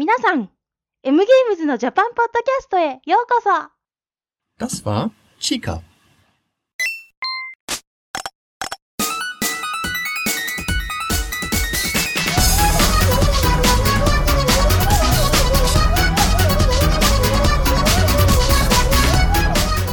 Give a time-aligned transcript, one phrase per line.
[0.00, 0.48] 皆さん、
[1.02, 3.50] M ゲームズのジャパンポッドキャストへようこそ
[4.58, 5.82] Das war Chica.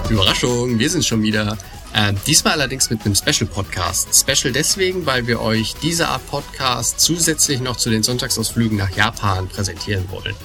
[0.10, 1.58] Überraschung, wir sind schon wieder.
[1.98, 4.10] Ähm, diesmal allerdings mit einem Special-Podcast.
[4.16, 9.48] Special deswegen, weil wir euch diese Art Podcast zusätzlich noch zu den Sonntagsausflügen nach Japan
[9.48, 10.36] präsentieren wollen.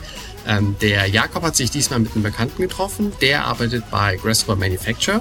[0.47, 5.21] Ähm, der Jakob hat sich diesmal mit einem Bekannten getroffen, der arbeitet bei Grasshopper Manufacture.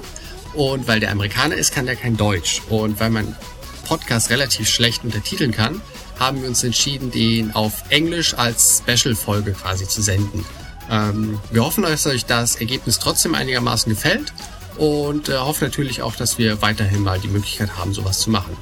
[0.54, 2.62] Und weil der Amerikaner ist, kann der kein Deutsch.
[2.70, 3.36] Und weil man
[3.84, 5.82] Podcast relativ schlecht untertiteln kann,
[6.18, 10.46] haben wir uns entschieden, den auf Englisch als Special-Folge quasi zu senden.
[10.90, 14.32] Ähm, wir hoffen, dass euch das Ergebnis trotzdem einigermaßen gefällt
[14.78, 18.56] und äh, hoffen natürlich auch, dass wir weiterhin mal die Möglichkeit haben, sowas zu machen.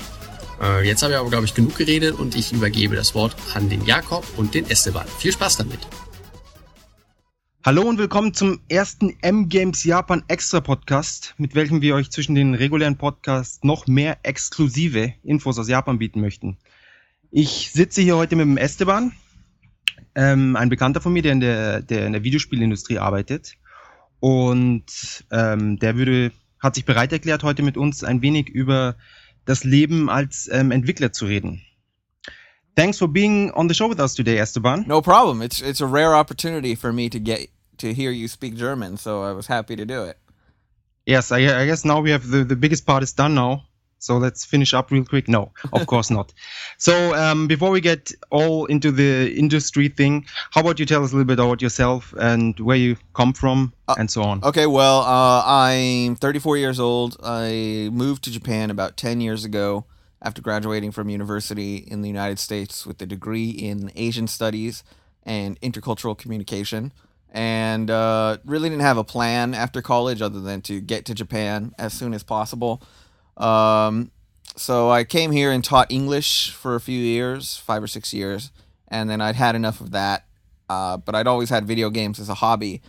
[0.61, 3.69] Äh, jetzt habe ich aber, glaube ich, genug geredet und ich übergebe das Wort an
[3.69, 5.07] den Jakob und den Esteban.
[5.19, 5.81] Viel Spaß damit!
[7.63, 12.55] Hallo und willkommen zum ersten M-Games Japan Extra Podcast, mit welchem wir euch zwischen den
[12.55, 16.57] regulären Podcasts noch mehr exklusive Infos aus Japan bieten möchten.
[17.31, 19.13] Ich sitze hier heute mit dem Esteban,
[20.15, 23.57] ähm, ein Bekannter von mir, der in der, der in der Videospielindustrie arbeitet.
[24.21, 28.97] Und ähm, der würde, hat sich bereit erklärt, heute mit uns ein wenig über
[29.47, 31.63] das Leben als ähm, Entwickler zu reden.
[32.77, 34.85] Thanks for being on the show with us today, Esteban.
[34.87, 35.43] No problem.
[35.43, 39.23] It's it's a rare opportunity for me to get to hear you speak German, so
[39.23, 40.17] I was happy to do it.
[41.05, 43.65] Yes, I, I guess now we have the, the biggest part is done now.
[44.01, 45.29] So let's finish up real quick.
[45.29, 46.33] No, of course not.
[46.79, 51.13] So um, before we get all into the industry thing, how about you tell us
[51.13, 54.43] a little bit about yourself and where you come from Uh, and so on?
[54.43, 57.19] Okay, well, uh, I'm 34 years old.
[57.23, 59.85] I moved to Japan about 10 years ago
[60.23, 64.83] after graduating from university in the United States with a degree in Asian Studies
[65.23, 66.93] and Intercultural Communication.
[67.33, 71.75] And uh, really didn't have a plan after college other than to get to Japan
[71.79, 72.83] as soon as possible.
[73.41, 74.13] Um,
[74.57, 78.51] so I came here and taught English for a few years, five or six years,
[78.89, 80.27] and then I'd had enough of that.
[80.69, 82.81] Uh, but I'd always had video games as a hobby.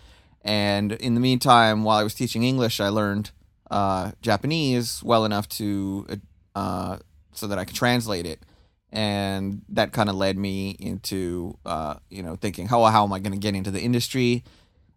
[0.43, 3.31] And in the meantime, while I was teaching English, I learned
[3.71, 6.05] uh, Japanese well enough to
[6.53, 6.97] uh,
[7.31, 8.43] so that I could translate it.
[8.91, 13.19] And that kind of led me into uh, you know thinking, how how am I
[13.19, 14.43] going to get into the industry?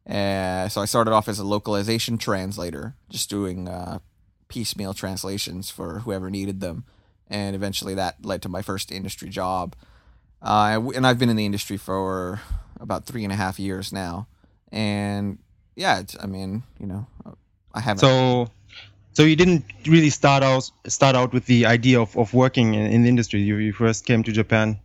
[0.09, 4.01] Uh, so I started off as a localization translator, just doing uh,
[4.55, 6.85] piecemeal translations for whoever needed them,
[7.29, 9.75] and eventually that led to my first industry job.
[10.41, 12.41] Uh, and I've been in the industry for
[12.79, 14.29] about three and a half years now,
[14.71, 15.39] and
[15.75, 17.07] yeah, it's, I mean, you know,
[17.75, 17.99] I haven't.
[17.99, 18.49] So,
[19.15, 22.87] so you didn't really start out start out with the idea of, of working in,
[22.87, 23.41] in the industry.
[23.41, 24.79] You, you first came to Japan,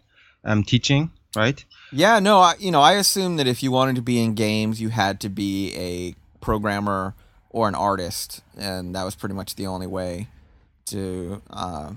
[0.43, 1.63] um, teaching, right?
[1.91, 4.81] Yeah, no, I, you know, I assumed that if you wanted to be in games,
[4.81, 7.13] you had to be a programmer
[7.49, 10.27] or an artist, and that was pretty much the only way
[10.85, 11.91] to, uh,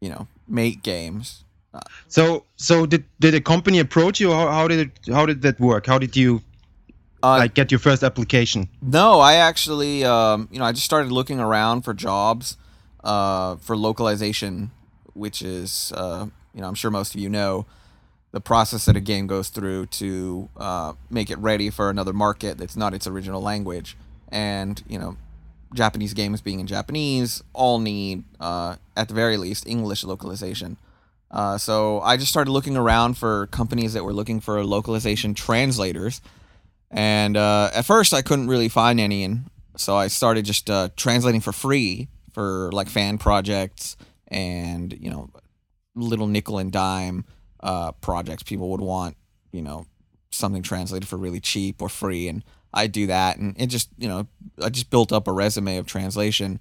[0.00, 1.44] you know, make games.
[2.08, 4.30] So, so did did a company approach you?
[4.32, 5.86] How, how did it, how did that work?
[5.86, 6.42] How did you
[7.24, 8.68] Uh, like get your first application?
[8.80, 12.56] No, I actually, um, you know, I just started looking around for jobs
[13.04, 14.70] uh, for localization,
[15.14, 17.64] which is, uh, you know, I'm sure most of you know
[18.32, 22.58] the process that a game goes through to uh, make it ready for another market
[22.58, 23.96] that's not its original language.
[24.32, 25.16] And, you know,
[25.74, 30.76] Japanese games being in Japanese all need, uh, at the very least, English localization.
[31.30, 36.20] Uh, so I just started looking around for companies that were looking for localization translators.
[36.90, 40.90] And uh, at first, I couldn't really find any, and so I started just uh,
[40.94, 43.96] translating for free for like fan projects
[44.28, 45.30] and you know
[45.94, 47.24] little nickel and dime
[47.60, 48.42] uh, projects.
[48.42, 49.16] People would want
[49.52, 49.86] you know
[50.30, 52.44] something translated for really cheap or free, and
[52.74, 54.26] I do that, and it just you know
[54.62, 56.60] I just built up a resume of translation,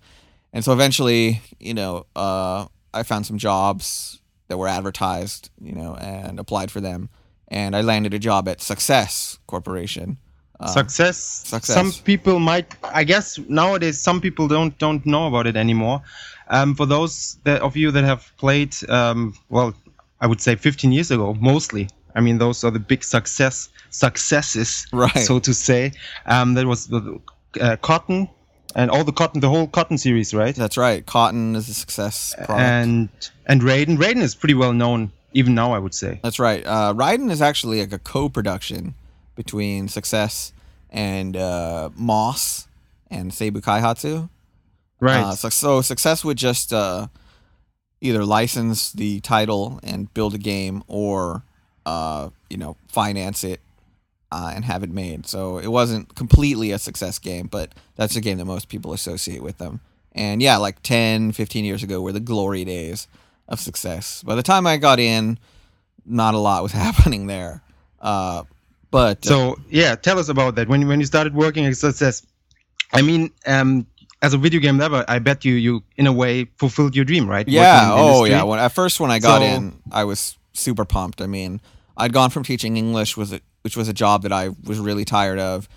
[0.54, 5.96] and so eventually you know uh, I found some jobs that were advertised, you know,
[5.96, 7.10] and applied for them,
[7.48, 10.18] and I landed a job at Success Corporation.
[10.60, 11.18] Uh, success.
[11.18, 11.74] success.
[11.74, 16.04] Some people might, I guess nowadays, some people don't don't know about it anymore.
[16.50, 19.74] Um, for those that, of you that have played, um, well,
[20.20, 21.90] I would say 15 years ago, mostly.
[22.14, 25.12] I mean, those are the big success successes, Right.
[25.20, 25.92] so to say.
[26.26, 27.20] Um, that was the
[27.60, 28.28] uh, Cotton
[28.76, 30.56] and all the Cotton, the whole Cotton series, right?
[30.56, 31.06] That's right.
[31.06, 32.60] Cotton is a success product.
[32.60, 33.10] And
[33.46, 36.20] and Raiden, Raiden is pretty well known even now, I would say.
[36.24, 36.66] That's right.
[36.66, 38.96] Uh, Raiden is actually like a co-production
[39.36, 40.52] between Success
[40.90, 42.68] and uh, Moss
[43.10, 44.30] and Seibu Kaihatsu.
[45.00, 45.22] Right.
[45.24, 47.08] Uh, so, so Success would just uh,
[48.02, 51.44] either license the title and build a game, or
[51.86, 53.60] uh, you know finance it
[54.32, 55.26] uh, and have it made.
[55.28, 59.44] So it wasn't completely a success game, but that's a game that most people associate
[59.44, 59.82] with them.
[60.14, 63.08] And yeah, like 10, 15 years ago were the glory days
[63.48, 64.24] of success.
[64.24, 65.38] By the time I got in,
[66.06, 67.62] not a lot was happening there.
[68.00, 68.44] Uh,
[68.90, 70.68] but uh, So yeah, tell us about that.
[70.68, 72.26] When when you started working at Success,
[72.94, 73.86] I mean, um,
[74.22, 77.28] as a video game lover, I bet you you in a way fulfilled your dream,
[77.30, 77.48] right?
[77.48, 77.90] Yeah.
[77.92, 78.44] Working in the Oh, yeah.
[78.44, 81.22] When at first when I got So- in, I was super pumped.
[81.22, 81.62] I mean,
[81.96, 85.06] I'd gone from teaching English was a, which was a job that I was really
[85.06, 85.68] tired of,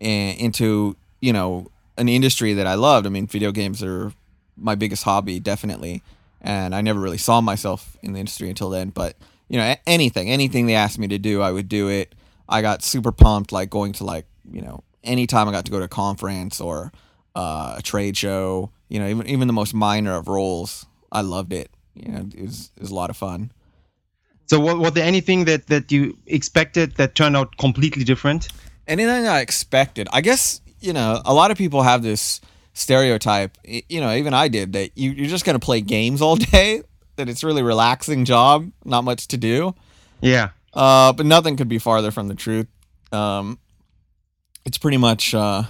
[0.00, 3.06] into you know an industry that I loved.
[3.06, 4.12] I mean, video games are
[4.56, 6.02] my biggest hobby, definitely,
[6.40, 8.90] and I never really saw myself in the industry until then.
[8.90, 9.16] But
[9.48, 12.14] you know, anything, anything they asked me to do, I would do it.
[12.48, 15.78] I got super pumped, like going to like you know anytime I got to go
[15.78, 16.92] to a conference or
[17.34, 18.70] uh, a trade show.
[18.88, 21.70] You know, even even the most minor of roles, I loved it.
[21.94, 23.50] You know, it was it was a lot of fun.
[24.46, 28.48] So wa- was there anything that that you expected that turned out completely different?
[28.86, 30.08] anything I expected.
[30.12, 32.40] I guess you know a lot of people have this
[32.74, 33.56] stereotype.
[33.64, 34.96] You know, even I did that.
[34.96, 36.82] You you're just gonna play games all day.
[37.16, 39.74] That it's really relaxing job, not much to do.
[40.20, 40.50] Yeah.
[40.72, 42.66] Uh, but nothing could be farther from the truth.
[43.12, 43.60] Um,
[44.64, 45.62] it's pretty much uh,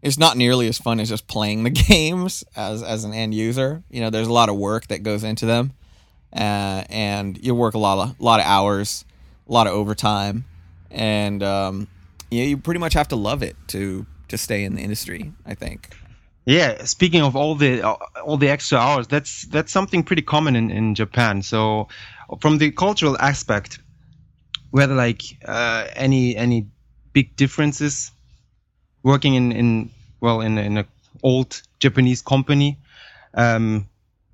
[0.00, 3.82] it's not nearly as fun as just playing the games as as an end user.
[3.90, 5.72] You know, there's a lot of work that goes into them,
[6.32, 9.04] uh, and you work a lot of lot of hours,
[9.48, 10.44] a lot of overtime,
[10.90, 11.88] and um,
[12.30, 15.32] you you pretty much have to love it to to stay in the industry.
[15.46, 15.90] I think.
[16.44, 20.70] Yeah, speaking of all the all the extra hours, that's that's something pretty common in,
[20.70, 21.42] in Japan.
[21.42, 21.88] So,
[22.40, 23.78] from the cultural aspect,
[24.72, 26.66] were there like uh, any any
[27.12, 28.10] big differences
[29.04, 29.90] working in in
[30.20, 30.86] well in in a
[31.22, 32.76] old Japanese company?
[33.34, 33.88] Um,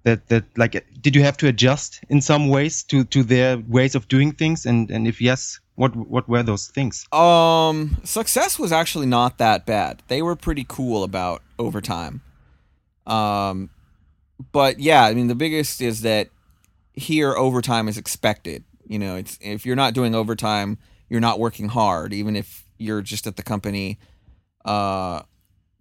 [0.09, 3.95] that that like did you have to adjust in some ways to to their ways
[3.95, 4.65] of doing things?
[4.65, 7.07] And and if yes, what what were those things?
[7.13, 10.03] Um, success was actually not that bad.
[10.09, 12.23] They were pretty cool about overtime.
[13.07, 13.71] Um,
[14.53, 16.29] but yeah, I mean, the biggest is that
[16.95, 18.65] here overtime is expected.
[18.87, 20.79] You know, it's if you're not doing overtime,
[21.09, 23.99] you're not working hard, even if you're just at the company
[24.65, 25.23] uh,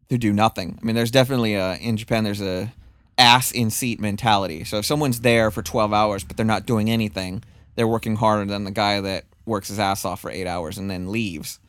[0.10, 0.78] to do nothing.
[0.82, 2.24] I mean, there's definitely a in Japan.
[2.24, 2.74] There's a
[3.18, 4.64] ass in seat mentality.
[4.64, 7.44] So if someone's there for 12 hours but they're not doing anything,
[7.76, 10.90] they're working harder than the guy that works his ass off for eight hours and
[10.90, 11.60] then leaves.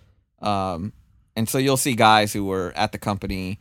[0.40, 0.92] Um,
[1.36, 3.60] and so you'll see guys who were at the company,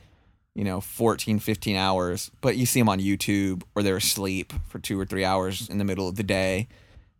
[0.55, 4.79] you know, 14, 15 hours, but you see them on YouTube or they're asleep for
[4.79, 6.67] two or three hours in the middle of the day.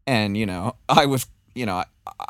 [0.08, 2.26] And, you know, I was, you know, I,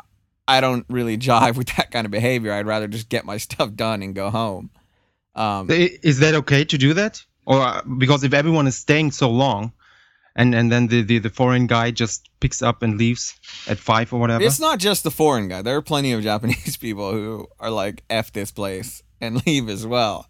[0.46, 2.52] I don't really jive with that kind of behavior.
[2.52, 4.70] I'd rather just get my stuff done and go home.
[5.34, 7.24] Um, Is that okay to do that?
[7.48, 9.72] Or uh, because if everyone is staying so long,
[10.36, 13.34] and and then the, the, the foreign guy just picks up and leaves
[13.66, 14.44] at five or whatever.
[14.44, 15.62] It's not just the foreign guy.
[15.62, 19.86] There are plenty of Japanese people who are like "f this place" and leave as
[19.86, 20.28] well.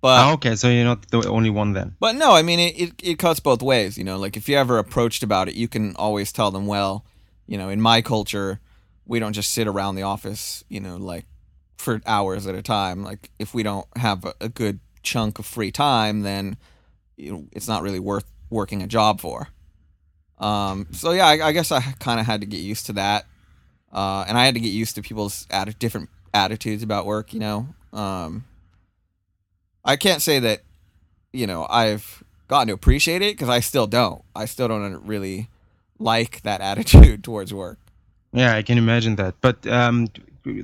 [0.00, 1.96] But Ah, okay, so you're not the only one then.
[1.98, 3.96] but no, I mean it, it it cuts both ways.
[3.98, 7.04] You know, like if you're ever approached about it, you can always tell them, well,
[7.46, 8.60] you know, in my culture,
[9.06, 11.24] we don't just sit around the office, you know, like
[11.78, 13.02] for hours at a time.
[13.02, 16.56] Like if we don't have a, a good chunk of free time, then
[17.16, 19.48] you know, it's not really worth working a job for.
[20.38, 23.26] Um, so yeah, I, I guess I kind of had to get used to that,
[23.92, 27.32] uh, and I had to get used to people's atti- different attitudes about work.
[27.32, 28.44] You know, um,
[29.84, 30.60] I can't say that
[31.32, 34.22] you know I've gotten to appreciate it because I still don't.
[34.36, 35.48] I still don't really
[35.98, 37.78] like that attitude towards work.
[38.32, 39.34] Yeah, I can imagine that.
[39.40, 40.08] But um,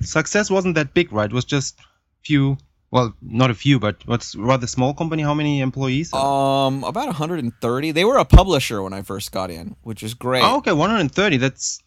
[0.03, 1.31] success wasn't that big, right?
[1.31, 1.79] It was just
[2.25, 2.59] few.
[2.95, 5.25] Well, not a few, but what's rather small company.
[5.25, 6.13] How many employees?
[6.13, 7.91] Um, about 130.
[7.91, 10.45] They were a publisher when I first got in, which is great.
[10.45, 11.39] oh, okay, 130.
[11.39, 11.83] That's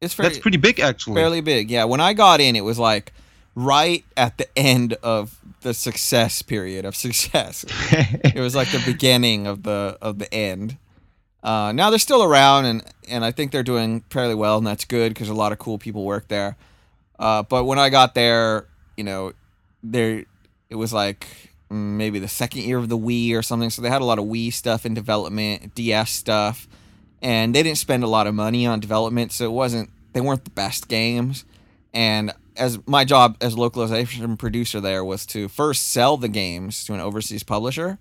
[0.00, 1.16] it's fairly, that's pretty big actually.
[1.16, 1.68] fairly big.
[1.68, 3.12] Yeah, when I got in, it was like
[3.56, 7.64] right at the end of the success period of success.
[7.90, 10.78] it was like the beginning of the of the end.
[11.42, 14.84] Uh, now they're still around, and and I think they're doing fairly well, and that's
[14.84, 16.56] good because a lot of cool people work there.
[17.18, 19.32] Uh, but when I got there, you know,
[19.82, 20.24] there
[20.70, 21.26] it was like
[21.70, 24.26] maybe the second year of the Wii or something, so they had a lot of
[24.26, 26.68] Wii stuff in development, DS stuff,
[27.22, 30.44] and they didn't spend a lot of money on development, so it wasn't they weren't
[30.44, 31.44] the best games.
[31.92, 36.94] And as my job as localization producer there was to first sell the games to
[36.94, 37.98] an overseas publisher,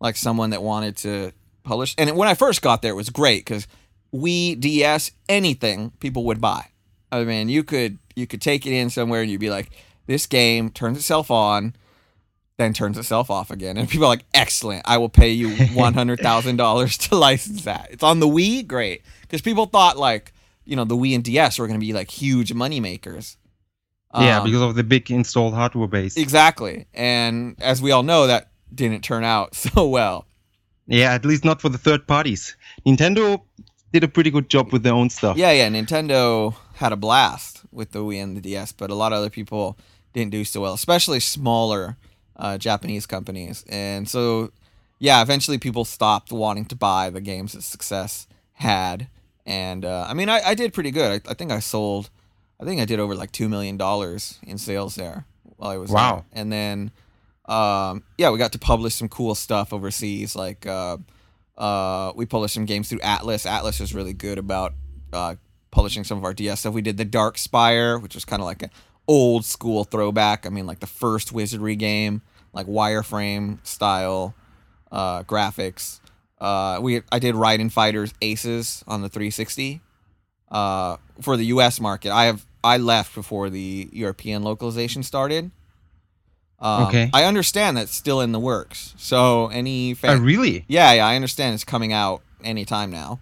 [0.00, 1.94] like someone that wanted to publish.
[1.98, 3.66] And when I first got there, it was great because
[4.12, 6.66] Wii, DS, anything people would buy.
[7.10, 9.70] I mean, you could you could take it in somewhere and you'd be like,
[10.06, 11.74] this game turns itself on,
[12.58, 15.94] then turns itself off again, and people are like, excellent, I will pay you one
[15.94, 17.88] hundred thousand dollars to license that.
[17.90, 20.32] It's on the Wii, great, because people thought like
[20.64, 23.36] you know the Wii and DS were going to be like huge money makers.
[24.18, 26.16] yeah, Um, because of the big installed hardware base.
[26.16, 26.86] exactly.
[26.94, 30.26] And as we all know, that didn't turn out so well.
[30.86, 32.56] yeah, at least not for the third parties.
[32.86, 33.40] Nintendo
[33.92, 35.36] did a pretty good job with their own stuff.
[35.36, 35.68] Yeah, yeah.
[35.68, 39.30] Nintendo had a blast with the Wii and the DS, but a lot of other
[39.30, 39.76] people
[40.12, 41.96] didn't do so well, especially smaller
[42.36, 43.64] uh, Japanese companies.
[43.68, 44.50] And so,
[44.98, 49.08] yeah, eventually people stopped wanting to buy the games that Success had.
[49.46, 51.22] And uh, I mean, I, I did pretty good.
[51.26, 52.10] I, I think I sold,
[52.60, 55.90] I think I did over like two million dollars in sales there while I was
[55.90, 56.24] Wow.
[56.32, 56.40] there.
[56.40, 56.90] And then,
[57.46, 60.36] um, yeah, we got to publish some cool stuff overseas.
[60.36, 60.98] Like, uh,
[61.58, 63.46] uh, we published some games through Atlus.
[63.46, 64.74] Atlus is really good about
[65.12, 65.34] uh,
[65.70, 66.72] publishing some of our DS stuff.
[66.72, 68.70] We did the Dark Spire, which was kind of like an
[69.12, 70.46] old school throwback.
[70.46, 72.22] I mean, like the first Wizardry game,
[72.54, 74.34] like wireframe style
[74.90, 76.00] uh, graphics.
[76.40, 79.80] Uh, we I did Raiden Fighters Aces on the 360
[80.50, 81.78] uh, for the U.S.
[81.80, 82.10] market.
[82.10, 85.50] I have I left before the European localization started.
[86.58, 87.10] Um, Okay.
[87.12, 88.94] I understand that's still in the works.
[88.96, 90.64] So any Uh, fan, really?
[90.68, 93.20] yeah, yeah, I understand it's coming out anytime now.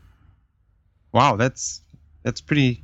[1.12, 1.80] Wow, that's
[2.22, 2.82] that's pretty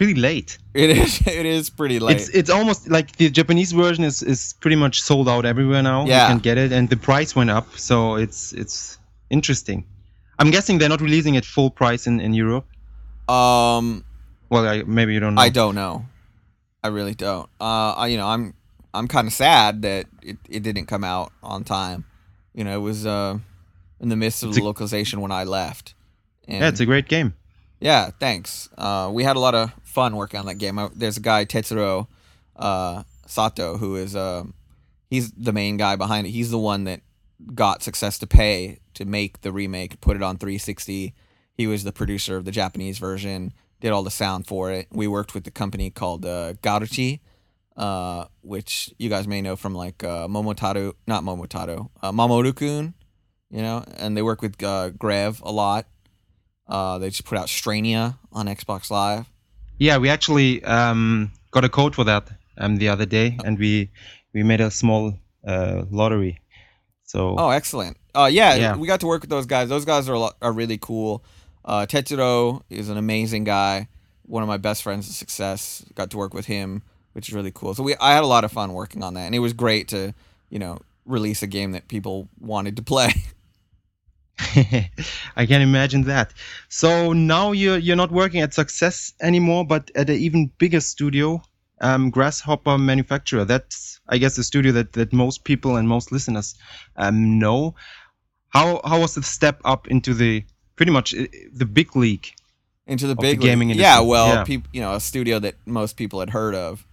[0.00, 0.50] pretty late.
[0.74, 2.16] It is it is pretty late.
[2.16, 6.00] It's it's almost like the Japanese version is is pretty much sold out everywhere now.
[6.06, 6.12] Yeah.
[6.22, 9.84] You can get it, and the price went up, so it's it's interesting.
[10.38, 12.64] I'm guessing they're not releasing it full price in in Europe.
[13.28, 14.04] um
[14.50, 15.46] Well, I, maybe you don't know.
[15.46, 16.04] I don't know.
[16.82, 17.48] I really don't.
[17.60, 18.54] Uh, I, you know, I'm
[18.94, 22.04] I'm kind of sad that it, it didn't come out on time.
[22.54, 23.38] You know, it was uh,
[24.00, 25.94] in the midst of It's the a- localization when I left.
[26.48, 27.32] And Yeah, it's a great game.
[27.80, 28.68] yeah, thanks.
[28.78, 30.78] Uh, we had a lot of fun working on that game.
[30.78, 32.06] I, there's a guy Tetsuro
[32.56, 34.54] uh, Sato who is um,
[35.08, 36.30] he's the main guy behind it.
[36.30, 37.00] He's the one that
[37.54, 41.14] got Success to pay to make the remake, put it on 360.
[41.54, 44.88] He was the producer of the Japanese version, did all the sound for it.
[44.90, 47.20] We worked with the company called uh, Gulti,
[47.76, 52.94] uh, which you guys may know from like uh, Momotaro, not Momotaro, uh, Mamoru-kun,
[53.50, 55.86] you know, and they work with uh, G.rev a lot.
[56.66, 59.26] Uh, they just put out Strania on Xbox Live.
[59.80, 63.90] Yeah, we actually um, got a code for that um, the other day, and we
[64.34, 65.14] we made a small
[65.46, 66.38] uh, lottery.
[67.04, 67.96] So Oh, excellent.
[68.14, 68.76] Uh, yeah, Yeah.
[68.76, 69.68] we got to work with those guys.
[69.68, 71.24] Those guys are are really cool.
[71.64, 73.88] Uh, Tetsuro is an amazing guy.
[74.26, 75.84] One of my best friends of success.
[75.94, 76.82] Got to work with him,
[77.14, 77.74] which is really cool.
[77.74, 79.88] So we, I had a lot of fun working on that, and it was great
[79.88, 80.14] to,
[80.50, 83.12] you know, release a game that people wanted to play.
[85.36, 86.32] I can imagine that.
[86.68, 91.42] So now you're you're not working at Success anymore, but at an even bigger studio,
[91.80, 93.44] um, Grasshopper Manufacturer.
[93.44, 96.54] That's I guess the studio that, that most people and most listeners
[96.96, 97.74] um, know.
[98.48, 100.44] How how was the step up into the
[100.76, 102.26] pretty much uh, the big league?
[102.86, 103.78] Into the the big gaming league.
[103.78, 103.82] industry.
[103.82, 104.44] Yeah, well, Yeah.
[104.44, 106.84] peop you know, a studio that most people had heard of.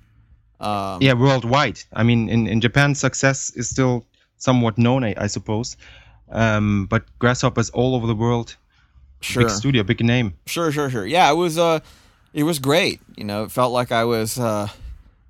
[0.59, 1.79] Um, Yeah, worldwide.
[1.93, 4.05] I mean, in, in Japan, Success is still
[4.37, 5.77] somewhat known, I, I suppose.
[6.29, 8.55] Um, but Grasshopper's all over the world.
[9.21, 9.43] sure.
[9.43, 10.33] Big studio, big name.
[10.45, 11.05] Sure, sure, sure.
[11.05, 11.79] Yeah, it was uh
[12.33, 12.99] it was great.
[13.15, 14.67] You know, it felt like I was uh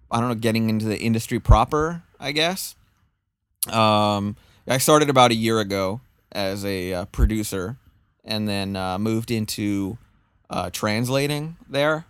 [0.10, 2.76] I don't know, getting into the industry proper, I guess.
[3.72, 4.36] Um
[4.68, 6.02] I started about a year ago
[6.32, 7.78] as a uh, producer
[8.26, 9.98] and then uh, moved into
[10.50, 12.06] uh, translating there.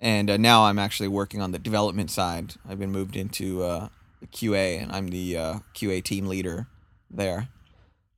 [0.00, 2.54] And uh, now I'm actually working on the development side.
[2.68, 3.88] I've been moved into uh,
[4.32, 6.68] QA and I'm the uh, QA team leader
[7.10, 7.48] there.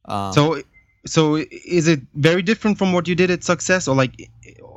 [0.05, 0.63] Um, So,
[1.07, 4.31] so is it very different from what you did at Success, or like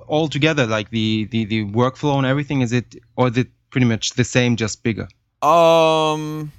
[0.08, 2.62] altogether, like the, the the workflow and everything?
[2.62, 5.08] Is it, or is it pretty much the same, just bigger?
[5.42, 6.52] Um,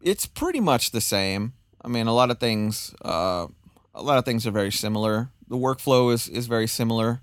[0.00, 1.52] it's pretty much the same.
[1.84, 3.46] I mean, a lot of things, uh,
[3.94, 5.30] a lot of things are very similar.
[5.48, 7.20] The workflow is is very similar.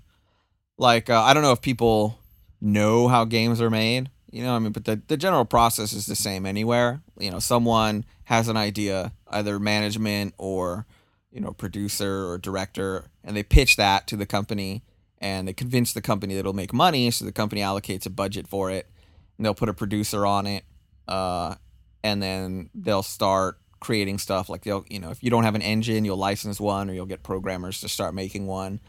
[0.78, 2.18] Like, uh, I don't know if people
[2.60, 4.10] know how games are made.
[4.30, 7.02] You know, I mean, but the the general process is the same anywhere.
[7.18, 10.86] You know, someone has an idea, either management or
[11.32, 14.82] you know, producer or director, and they pitch that to the company,
[15.18, 18.48] and they convince the company that it'll make money, so the company allocates a budget
[18.48, 18.88] for it
[19.36, 20.64] and they'll put a producer on it
[21.08, 21.54] uh,
[22.02, 24.48] and then they'll start creating stuff.
[24.48, 27.06] Like they'll you know if you don't have an engine you'll license one or you'll
[27.06, 28.80] get programmers to start making one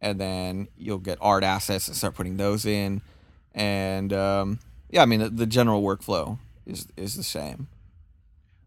[0.00, 3.02] and then you'll get art assets and start putting those in
[3.54, 4.58] and um,
[4.90, 7.68] yeah i mean the, the general workflow is is the same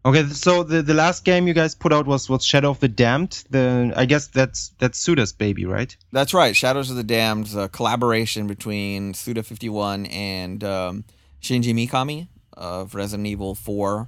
[0.04, 2.86] Okay, so the, the last game you guys put out was was Shadow of the
[2.86, 3.42] Damned.
[3.50, 5.96] The I guess that's that's Suda's baby, right?
[6.12, 6.54] That's right.
[6.54, 11.04] Shadows of the Damned, a collaboration between Suda51 and um,
[11.42, 14.06] Shinji Mikami of Resident Evil 4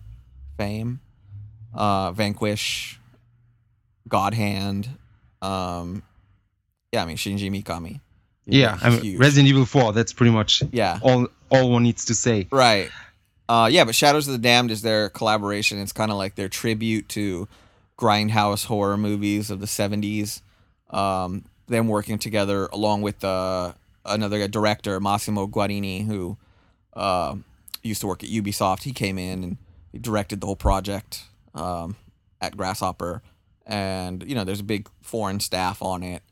[0.57, 1.01] fame,
[1.75, 3.01] uh, Vanquish,
[4.07, 4.91] God Hand.
[5.43, 6.05] Um,
[6.93, 8.01] yeah, I mean, Shinji Mikami.
[8.47, 9.19] Yeah, He's I mean.
[9.19, 9.93] Resident Evil 4.
[9.95, 11.01] That's pretty much Yeah.
[11.03, 12.47] all all one needs to say.
[12.53, 12.89] Right.
[13.49, 15.79] Uh, yeah, but Shadows of the Damned is their collaboration.
[15.81, 17.49] It's kind of like their tribute to
[17.99, 20.43] grindhouse horror movies of the 70s.
[20.91, 23.73] Um, them working together along with uh,
[24.05, 26.37] another director, Massimo Guarini, who
[26.95, 27.37] uh,
[27.83, 28.83] used to work at Ubisoft.
[28.83, 29.57] He came in and
[29.93, 31.25] he directed the whole project
[31.55, 31.97] um,
[32.41, 33.23] at Grasshopper.
[33.67, 36.23] And, you know, there's a big foreign staff on it.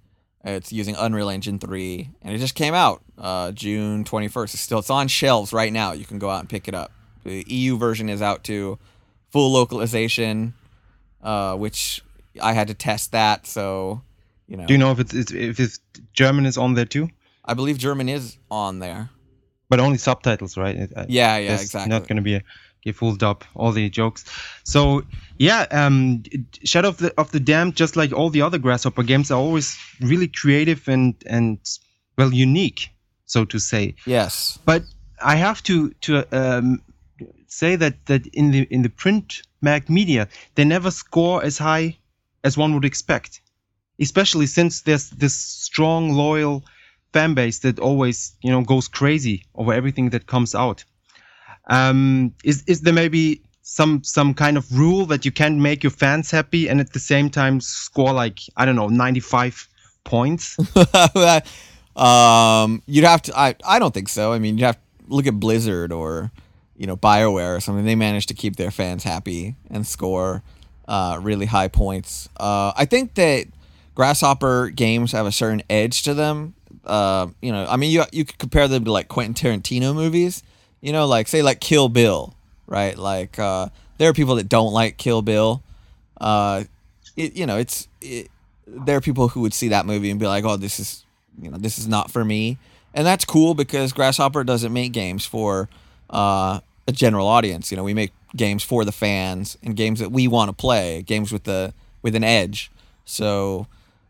[0.45, 4.55] It's using Unreal Engine 3, and it just came out uh, June 21st.
[4.55, 5.91] It's still it's on shelves right now.
[5.91, 6.93] You can go out and pick it up.
[7.26, 8.78] The EU version is out too,
[9.33, 10.54] full localization,
[11.23, 12.00] uh, which
[12.40, 13.47] I had to test that.
[13.47, 14.02] So,
[14.47, 15.80] you know, Do you know if it's, it's if it's
[16.12, 17.09] German is on there too?
[17.45, 19.11] I believe German is on there.
[19.68, 20.76] But only subtitles, right?
[20.76, 21.90] It- uh, Yeah, yeah, exactly.
[21.90, 22.42] Not going to be a
[22.85, 24.25] get fooled up all the jokes.
[24.62, 25.02] So
[25.38, 26.23] yeah, um,
[26.64, 29.76] Shadow of the of the Damned, just like all the other Grasshopper games, are always
[30.00, 31.59] really creative and and
[32.16, 32.90] well unique,
[33.25, 33.95] so to say.
[34.06, 34.59] yes.
[34.64, 34.83] But
[35.21, 36.80] I have to to um,
[37.49, 41.97] say that that in the in the print mag media, they never score as high
[42.45, 43.41] as one would expect,
[44.00, 46.65] especially since there's this strong loyal
[47.12, 50.85] fan base that always you know goes crazy over everything that comes out.
[51.69, 55.91] Um, is is there maybe some some kind of rule that you can't make your
[55.91, 59.69] fans happy and at the same time score like I don't know 95
[60.05, 60.57] points?
[61.97, 63.38] um, you'd have to.
[63.38, 64.33] I I don't think so.
[64.33, 66.31] I mean, you have to look at Blizzard or
[66.76, 67.85] you know Bioware or something.
[67.85, 70.42] They manage to keep their fans happy and score
[70.88, 72.28] uh, really high points.
[72.37, 73.47] Uh, I think that
[73.95, 76.54] Grasshopper games have a certain edge to them.
[76.85, 80.42] Uh, you know, I mean, you you could compare them to like Quentin Tarantino movies.
[80.80, 82.35] You know, like say like Kill Bill,
[82.66, 82.97] right?
[82.97, 83.68] Like uh,
[83.99, 85.62] there are people that don't like Kill Bill.
[86.21, 86.64] Uh,
[87.16, 88.30] it, you know, it's it,
[88.66, 91.04] there are people who would see that movie and be like, "Oh, this is
[91.40, 92.59] you know this is not for me,"
[92.95, 95.68] and that's cool because Grasshopper doesn't make games for
[96.11, 97.71] uh, a general audience.
[97.71, 101.02] You know, we make games for the fans and games that we want to play,
[101.02, 102.71] games with the with an edge.
[103.04, 103.67] So,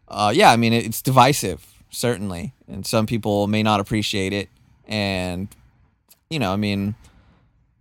[0.08, 4.48] uh, yeah, I mean, it, it's divisive certainly, and some people may not appreciate it.
[4.86, 5.48] And
[6.30, 6.94] you know, I mean,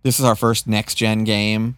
[0.02, 1.76] this is our first next gen game,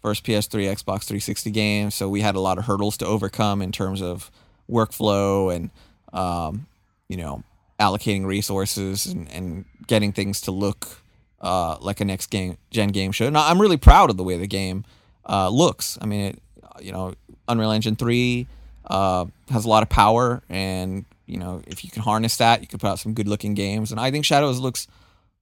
[0.00, 3.72] first PS3, Xbox 360 game, so we had a lot of hurdles to overcome in
[3.72, 4.30] terms of
[4.70, 5.70] workflow and
[6.12, 6.66] um,
[7.08, 7.42] you know
[7.80, 11.02] allocating resources and, and getting things to look
[11.44, 13.28] uh, like a next game gen game should.
[13.28, 14.84] And I'm really proud of the way the game
[15.28, 15.98] uh, looks.
[16.00, 16.42] I mean, it,
[16.80, 17.14] you know,
[17.46, 18.46] Unreal Engine three
[18.86, 22.66] uh, has a lot of power, and you know, if you can harness that, you
[22.66, 23.92] can put out some good looking games.
[23.92, 24.88] And I think Shadows looks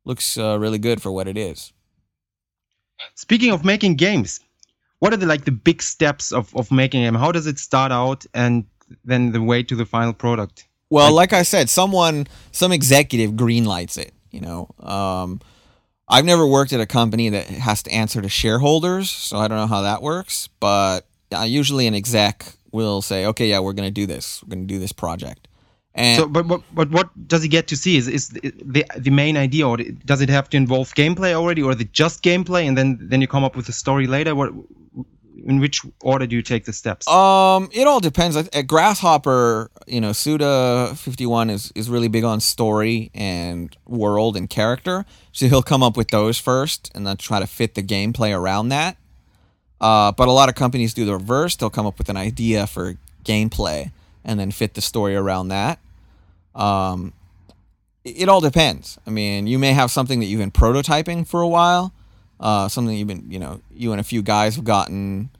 [0.05, 1.73] looks uh, really good for what it is.
[3.15, 4.41] Speaking of making games,
[4.99, 7.15] what are the like the big steps of of making them?
[7.15, 8.65] How does it start out and
[9.05, 10.67] then the way to the final product?
[10.91, 14.13] Well, like I said, someone, some executive greenlights it.
[14.31, 15.41] You know, um,
[16.09, 19.59] I've never worked at a company that has to answer to shareholders, so I don't
[19.59, 20.49] know how that works.
[20.61, 24.43] But uh, usually, an exec will say, "Okay, yeah, we're going to do this.
[24.43, 25.49] We're going to do this project."
[25.95, 27.97] And So, but, but but what does he get to see?
[27.97, 31.73] Is is the the main idea, or does it have to involve gameplay already, or
[31.73, 34.35] is it just gameplay and then then you come up with a story later?
[34.35, 34.53] What
[35.47, 37.09] in which order do you take the steps?
[37.09, 38.37] Um, it all depends.
[38.37, 44.37] At Grasshopper, you know, Suda fifty one is is really big on story and world
[44.37, 45.05] and character.
[45.33, 48.69] So he'll come up with those first, and then try to fit the gameplay around
[48.69, 48.97] that.
[49.81, 51.57] Uh, but a lot of companies do the reverse.
[51.57, 53.91] They'll come up with an idea for gameplay
[54.25, 55.81] and then fit the story around that.
[56.55, 57.13] Um,
[58.05, 58.99] it all depends.
[59.07, 61.93] I mean, you may have something that you've been prototyping for a while,
[62.41, 65.31] uh, something you've been, you know, you and a few guys have gotten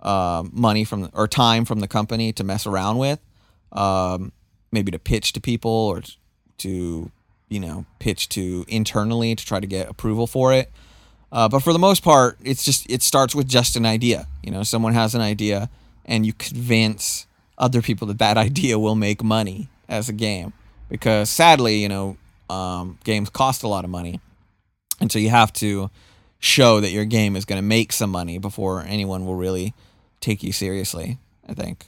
[0.00, 3.18] uh, money from or time from the company to mess around with,
[3.72, 4.32] um,
[4.70, 6.02] maybe to pitch to people or
[6.58, 7.10] to,
[7.48, 10.70] you know, pitch to internally to try to get approval for it.
[11.32, 14.28] Uh, but for the most part, it's just it starts with just an idea.
[14.42, 15.70] You know, someone has an idea,
[16.04, 20.52] and you convince other people that that idea will make money as a game.
[20.90, 22.18] Because sadly, you know,
[22.50, 24.20] um, games cost a lot of money,
[25.00, 25.90] and so you have to
[26.42, 29.72] show that your game is going to make some money before anyone will really
[30.20, 31.18] take you seriously.
[31.48, 31.86] I think.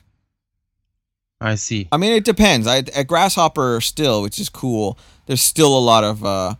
[1.40, 1.88] I see.
[1.92, 2.66] I mean, it depends.
[2.66, 4.98] I, at Grasshopper, still, which is cool.
[5.26, 6.54] There's still a lot of uh,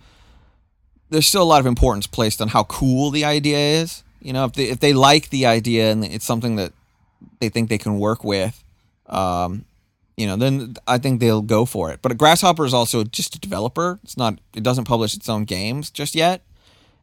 [1.11, 4.03] there's still a lot of importance placed on how cool the idea is.
[4.21, 6.73] You know, if they if they like the idea and it's something that
[7.41, 8.63] they think they can work with,
[9.07, 9.65] um,
[10.17, 12.01] you know, then I think they'll go for it.
[12.03, 14.01] But Grasshopper is also just a developer.
[14.03, 14.39] It's not.
[14.55, 16.43] It doesn't publish its own games just yet,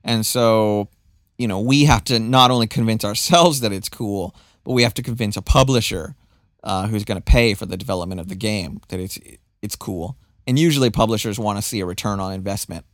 [0.04, 0.88] and so
[1.38, 4.94] you know we have to not only convince ourselves that it's cool, but we have
[4.96, 6.16] to convince a publisher
[6.64, 9.18] uh, who's going to pay for the development of the game that it's
[9.62, 10.18] it's cool.
[10.48, 12.86] And usually publishers want to see a return on investment.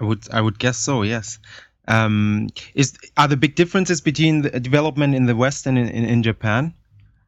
[0.00, 1.02] I would I would guess so.
[1.02, 1.38] Yes.
[1.86, 6.04] Um, is are the big differences between the development in the West and in, in,
[6.04, 6.74] in Japan?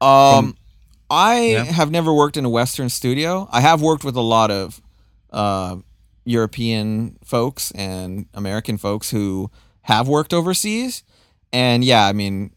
[0.00, 0.56] Um,
[1.10, 1.64] I Yeah.
[1.64, 3.48] have never worked in a Western studio.
[3.50, 4.80] I have worked with a lot of
[5.30, 5.76] uh,
[6.24, 9.50] European folks and American folks who
[9.82, 11.02] have worked overseas,
[11.52, 12.52] and yeah, I mean,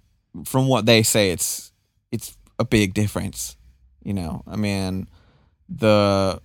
[0.46, 1.72] from what they say, it's
[2.12, 3.58] it's a big difference.
[4.04, 5.08] You know, I mean,
[5.70, 6.42] the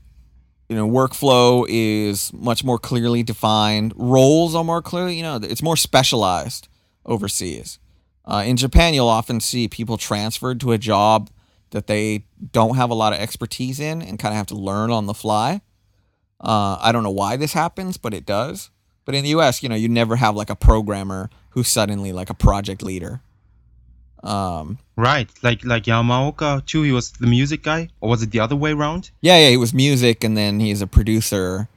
[0.68, 3.92] you know workflow is much more clearly defined.
[3.96, 6.68] Roles are more clearly, you know, it's more specialized
[7.04, 7.78] overseas.
[8.24, 11.30] Uh, in Japan, you'll often see people transferred to a job
[11.70, 14.90] that they don't have a lot of expertise in and kind of have to learn
[14.90, 15.60] on the fly.
[16.40, 18.70] Uh, I don't know why this happens, but it does.
[19.04, 22.30] But in the U.S., you know, you never have like a programmer who's suddenly like
[22.30, 23.20] a project leader.
[24.22, 26.82] Um, Right, like like Yamaoka too.
[26.82, 29.10] He was the music guy, or was it the other way around?
[29.20, 31.68] yeah, yeah, he was music, and then he's a producer,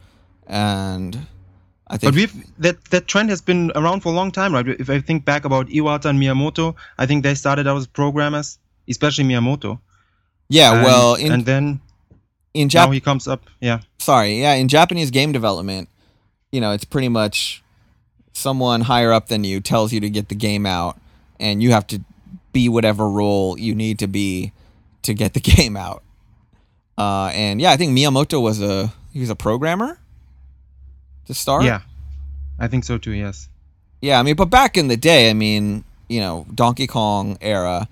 [0.47, 1.27] and
[1.87, 4.67] I think But we've that that trend has been around for a long time, right?
[4.67, 8.57] If I think back about Iwata and Miyamoto, I think they started out as programmers,
[8.89, 9.79] especially Miyamoto.
[10.49, 11.79] yeah, And- well, in and then
[12.53, 13.43] in now Jap- he comes up.
[13.59, 15.89] Yeah, sorry, yeah, in Japanese game development,
[16.51, 17.63] you know, it's pretty much
[18.33, 20.99] someone higher up than you tells you to get the game out,
[21.39, 22.01] and you have to
[22.53, 24.51] be whatever role you need to be
[25.03, 26.03] to get the game out.
[26.97, 29.99] Uh, and yeah, I think Miyamoto was a he was a programmer
[31.25, 31.63] to start.
[31.63, 31.81] yeah,
[32.59, 33.11] I think so too.
[33.11, 33.47] Yes.
[34.01, 37.87] Yeah, I mean, but back in the day, I mean, you know, Donkey Kong era,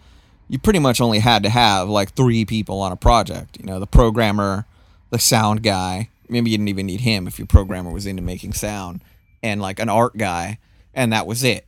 [0.50, 3.58] you pretty much only had to have like three people on a project.
[3.60, 4.66] You know, the programmer,
[5.12, 6.10] the sound guy.
[6.28, 9.02] Maybe you didn't even need him if your programmer was into making sound,
[9.42, 10.60] and like an art guy,
[10.94, 11.66] and that was it.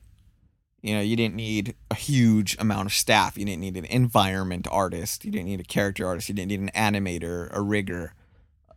[0.82, 3.38] You know, you didn't need a huge amount of staff.
[3.38, 5.24] You didn't need an environment artist.
[5.24, 6.28] You didn't need a character artist.
[6.28, 8.14] You didn't need an animator, a rigger.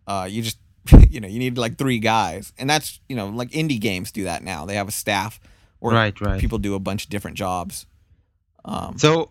[0.07, 0.59] Uh, you just,
[1.11, 4.25] you know, you need like three guys, and that's you know, like indie games do
[4.25, 4.67] that now.
[4.67, 5.41] They have a staff,
[5.81, 6.41] or Right, right.
[6.41, 7.87] people do a bunch of different jobs.
[8.67, 9.31] Um, So,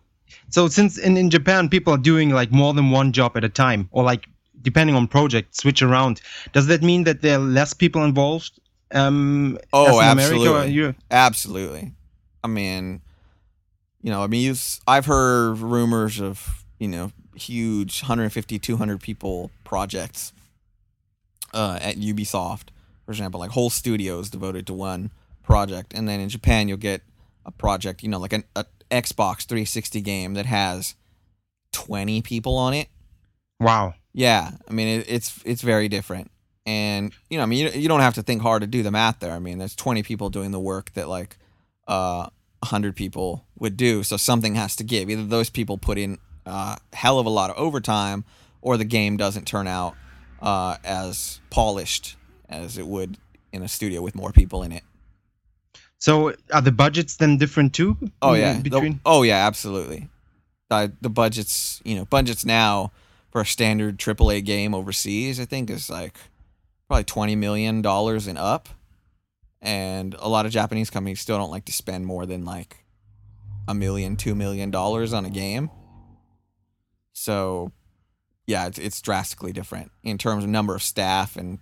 [0.49, 3.49] so since in, in Japan people are doing like more than one job at a
[3.49, 4.27] time, or like
[4.63, 6.21] depending on project, switch around.
[6.53, 8.59] Does that mean that there are less people involved?
[8.91, 10.73] Um, Oh, in absolutely.
[11.12, 11.91] Absolutely.
[12.43, 13.01] I mean,
[14.01, 19.51] you know, I mean, you've, I've heard rumors of, you know, huge 150, 200 people
[19.63, 20.33] projects
[21.53, 22.69] uh, at Ubisoft,
[23.05, 25.12] for example, like whole studios devoted to one
[25.43, 25.93] project.
[25.93, 27.01] And then in Japan, you'll get
[27.45, 30.95] a project, you know, like an a Xbox 360 game that has
[31.71, 32.88] 20 people on it.
[33.60, 33.95] Wow.
[34.13, 36.29] Yeah, I mean it, it's it's very different,
[36.67, 38.91] and you know, I mean you, you don't have to think hard to do the
[38.91, 39.32] math there.
[39.32, 41.38] I mean, there's 20 people doing the work that like
[41.88, 42.29] uh
[42.60, 45.10] 100 people would do, so something has to give.
[45.10, 48.23] Either those people put in a hell of a lot of overtime,
[48.62, 49.95] or the game doesn't turn out
[50.41, 52.15] uh, as polished
[52.49, 53.17] as it would
[53.51, 54.84] in a studio with more people in it.
[56.03, 57.95] So are the budgets then different too?
[58.21, 60.09] Oh yeah, The- Between oh yeah, absolutely.
[60.69, 62.91] Uh, the budgets, you know, budgets now
[63.31, 66.17] for a standard AAA game overseas, I think is like
[66.89, 68.67] probably twenty million dollars and up,
[69.61, 72.83] and a lot of Japanese companies still don't like to spend more than like
[73.69, 75.69] a million, two million dollars on a game.
[77.13, 77.71] So,
[78.45, 81.59] yeah, it's, it's drastically different in terms of number of staff and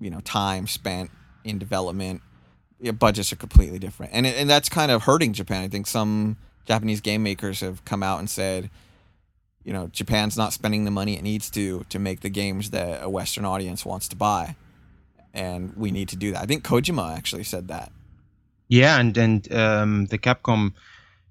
[0.00, 1.12] you know time spent
[1.44, 2.22] in development
[2.80, 5.62] yeah, budgets are completely different, and and that's kind of hurting Japan.
[5.62, 6.36] I think some
[6.66, 8.70] Japanese game makers have come out and said,
[9.64, 13.02] you know, Japan's not spending the money it needs to to make the games that
[13.02, 14.54] a Western audience wants to buy,
[15.34, 16.42] and we need to do that.
[16.42, 17.90] I think Kojima actually said that.
[18.68, 20.72] yeah, and and um, the Capcom,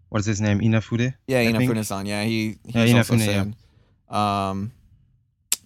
[0.09, 0.59] what is his name?
[0.59, 1.13] Inafude.
[1.27, 1.43] Yeah.
[1.43, 2.05] Inafune-san.
[2.05, 3.53] Yeah, he Yeah, he's also Inafune,
[4.11, 4.49] yeah.
[4.49, 4.71] Um,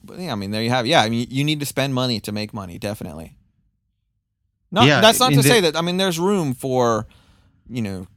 [0.03, 0.85] but yeah, I mean, there you have.
[0.85, 0.89] it.
[0.89, 3.35] Yeah, I mean, you need to spend money to make money, definitely.
[4.71, 5.75] Not, Yeah, that's not to the- say that.
[5.75, 7.05] I mean, there's room for,
[7.69, 8.07] you know,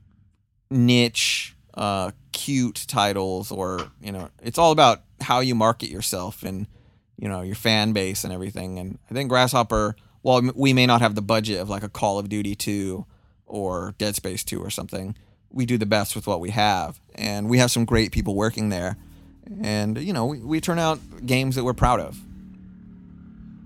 [0.71, 6.67] niche, uh, cute titles, or you know, it's all about how you market yourself and
[7.19, 8.79] you know your fan base and everything.
[8.79, 12.19] And I think Grasshopper, while we may not have the budget of like a Call
[12.19, 13.07] of Duty two
[13.47, 15.17] or Dead Space two or something,
[15.51, 18.69] we do the best with what we have, and we have some great people working
[18.69, 18.97] there,
[19.61, 22.21] and you know, we, we turn out games that we're proud of.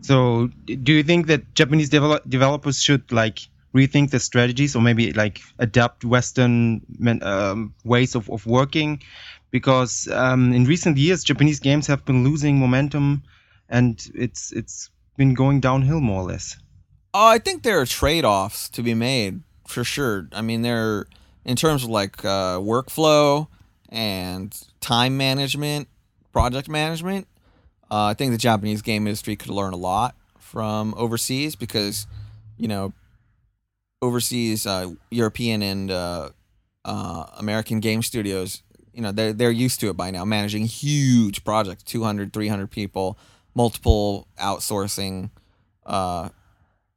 [0.00, 3.40] So do you think that Japanese develop- developers should like
[3.74, 6.80] rethink the strategies or maybe like adapt Western
[7.22, 9.02] um, ways of, of working?
[9.50, 13.22] Because um, in recent years, Japanese games have been losing momentum,
[13.68, 16.56] and it's it's been going downhill more or less.
[17.14, 20.28] Uh, I think there are trade offs to be made for sure.
[20.32, 21.06] I mean, there
[21.44, 23.48] in terms of like uh, workflow
[23.88, 25.88] and time management,
[26.32, 27.26] project management.
[27.90, 32.06] Uh, I think the Japanese game industry could learn a lot from overseas because,
[32.56, 32.92] you know,
[34.02, 36.30] overseas uh, European and uh,
[36.84, 41.44] uh, American game studios, you know, they're they're used to it by now, managing huge
[41.44, 43.18] projects, 200, 300 people,
[43.54, 45.30] multiple outsourcing.
[45.86, 46.30] Uh,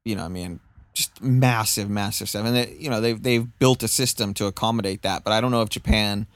[0.03, 0.59] you know, I mean,
[0.93, 5.03] just massive, massive stuff, and they, you know, they've they've built a system to accommodate
[5.03, 5.23] that.
[5.23, 6.27] But I don't know if Japan,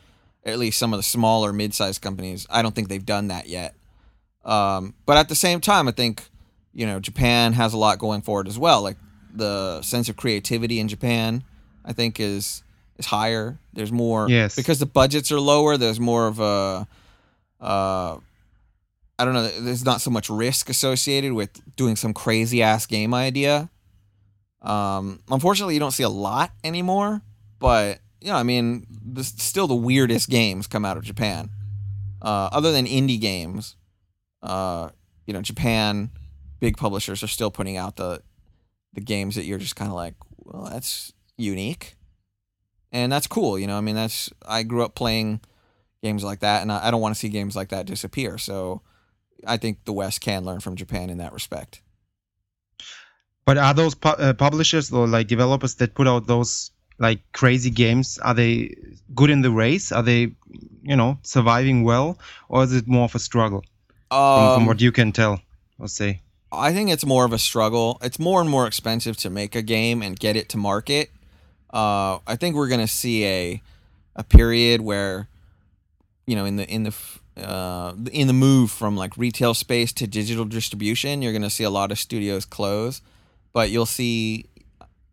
[0.46, 3.76] at least some of the smaller, mid-sized companies, I don't think they've done that yet.
[4.46, 6.24] Um, but at the same time, I think
[6.74, 8.82] you know Japan has a lot going for it as well.
[8.82, 8.98] Like
[9.34, 11.44] the sense of creativity in Japan,
[11.84, 12.64] I think is
[12.98, 13.58] is higher.
[13.74, 14.56] There's more Yes.
[14.56, 15.78] because the budgets are lower.
[15.78, 16.88] There's more of a
[17.60, 18.18] uh,
[19.18, 19.48] I don't know.
[19.48, 23.70] There's not so much risk associated with doing some crazy ass game idea.
[24.62, 27.22] Um, unfortunately, you don't see a lot anymore.
[27.60, 31.50] But you know, I mean, this, still the weirdest games come out of Japan.
[32.22, 33.76] Uh, other than indie games,
[34.46, 34.90] uh,
[35.26, 36.12] you know, Japan
[36.60, 38.22] big publishers are still putting out the
[38.94, 41.96] the games that you're just kind of like, well, that's unique,
[42.92, 43.60] and that's cool.
[43.60, 45.42] You know, I mean, that's I grew up playing
[46.02, 48.38] games like that, and I, I don't want to see games like that disappear.
[48.38, 48.82] So,
[49.46, 51.82] I think the West can learn from Japan in that respect.
[53.46, 57.70] But are those pu- uh, publishers or like developers that put out those like crazy
[57.70, 58.18] games?
[58.18, 58.76] Are they
[59.14, 59.92] good in the race?
[59.92, 60.36] Are they,
[60.82, 62.18] you know, surviving well,
[62.50, 63.64] or is it more of a struggle
[64.15, 65.41] from, Um, from what you can tell
[65.80, 66.21] let's say?
[66.51, 67.97] I think it's more of a struggle.
[68.01, 71.12] It's more and more expensive to make a game and get it to market.
[71.73, 73.62] Uh, I think we're gonna see a
[74.15, 75.28] a period where,
[76.25, 76.93] you know, in the in the
[77.38, 81.69] uh, in the move from like retail space to digital distribution, you're gonna see a
[81.69, 83.01] lot of studios close,
[83.51, 84.45] but you'll see,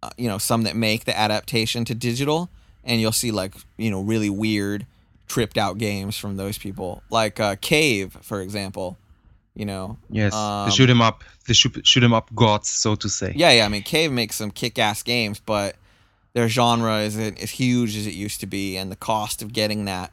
[0.03, 2.49] uh, you know, some that make the adaptation to digital,
[2.85, 4.87] and you'll see like you know really weird,
[5.33, 8.99] tripped out games from those people, like uh, Cave, for example.
[9.55, 12.95] You know, Yes, um, the shoot 'em up, the shoot, shoot 'em up gods, so
[12.95, 13.33] to say.
[13.37, 13.67] yeah, yeah.
[13.67, 15.77] I mean, Cave makes some kick-ass games, but
[16.33, 19.85] their genre isn't as huge as it used to be, and the cost of getting
[19.87, 20.11] that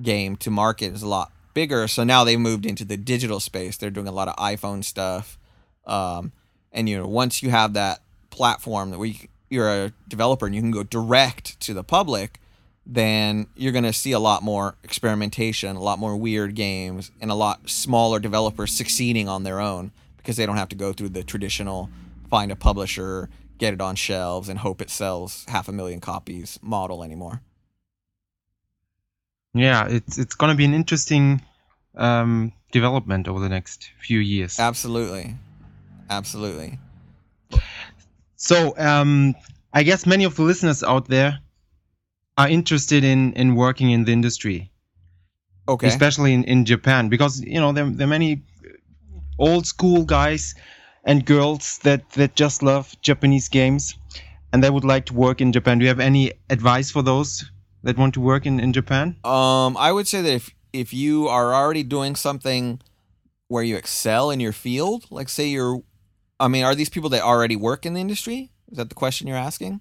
[0.00, 1.86] game to market is a lot bigger.
[1.88, 3.76] So now they've moved into the digital space.
[3.76, 5.38] They're doing a lot of iPhone stuff,
[5.86, 6.32] um,
[6.72, 10.62] and you know, once you have that platform that we you're a developer and you
[10.62, 12.40] can go direct to the public,
[12.86, 17.30] then you're going to see a lot more experimentation, a lot more weird games, and
[17.30, 21.10] a lot smaller developers succeeding on their own because they don't have to go through
[21.10, 21.90] the traditional
[22.28, 26.58] find a publisher, get it on shelves, and hope it sells half a million copies
[26.62, 27.42] model anymore.
[29.52, 31.42] Yeah, it's it's gonna be an interesting
[31.96, 34.60] um, development over the next few years.
[34.60, 35.34] Absolutely.
[36.08, 36.78] Absolutely.
[38.36, 39.34] So, um,
[39.72, 41.40] I guess many of the listeners out there
[42.40, 44.70] are interested in in working in the industry,
[45.68, 45.88] Okay.
[45.88, 48.42] especially in, in Japan, because you know there there are many
[49.38, 50.54] old school guys
[51.04, 53.94] and girls that that just love Japanese games,
[54.52, 55.78] and they would like to work in Japan.
[55.78, 57.44] Do you have any advice for those
[57.84, 59.16] that want to work in in Japan?
[59.24, 62.80] Um, I would say that if if you are already doing something
[63.48, 65.82] where you excel in your field, like say you're,
[66.38, 68.50] I mean, are these people that already work in the industry?
[68.70, 69.80] Is that the question you're asking,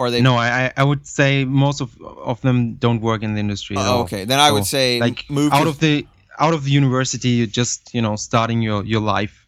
[0.00, 0.20] or they?
[0.22, 1.90] No, I I- would say most of
[2.32, 3.76] of them don't work in the industry.
[3.76, 4.02] at Oh, all.
[4.04, 6.06] okay, then I would say like move out to, of the
[6.44, 9.46] out of the university, you're just you know starting your your life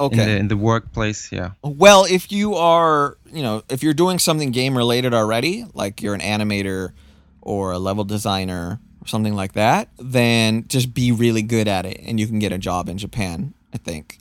[0.00, 0.20] okay.
[0.22, 1.30] in the in the workplace.
[1.32, 1.50] Yeah.
[1.62, 6.14] Well, if you are, you know, if you're doing something game related already, like you're
[6.14, 6.92] an animator
[7.40, 11.98] or a level designer or something like that, then just be really good at it
[12.06, 14.18] and you can get a job in Japan, I think,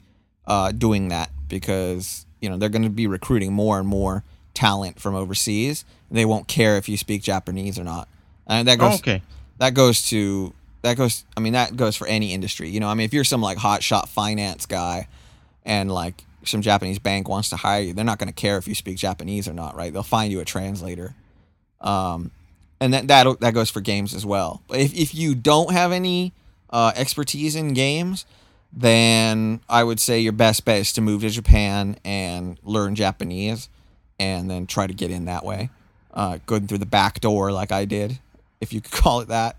[0.48, 4.24] uh, doing that because, you know, they're going to be recruiting more and more
[4.62, 5.86] talent from overseas.
[6.12, 8.08] They won't care if you speak Japanese or not.
[8.48, 9.22] And that goes Oh, okay.
[9.58, 12.70] that goes to that goes I mean that goes for any industry.
[12.70, 15.08] You know, I mean if you're some like hot shot finance guy
[15.66, 18.68] and like some Japanese bank wants to hire you, they're not going to care if
[18.68, 19.94] you speak Japanese or not, right?
[19.94, 21.14] They'll find you a translator.
[21.80, 22.32] Um
[22.80, 24.62] and that that that goes for games as well.
[24.68, 26.34] But if if you don't have any
[26.70, 28.26] uh, expertise in games,
[28.74, 33.68] then I would say your best bet is to move to Japan and learn Japanese,
[34.20, 35.70] and then try to get in that way,
[36.14, 38.20] uh, going through the back door like I did,
[38.60, 39.58] if you could call it that.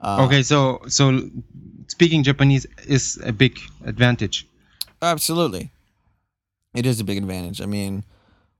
[0.00, 0.42] Uh, okay.
[0.42, 1.30] So so
[1.86, 4.46] speaking Japanese is a big advantage.
[5.00, 5.70] Absolutely.
[6.74, 7.60] It is a big advantage.
[7.60, 8.04] I mean,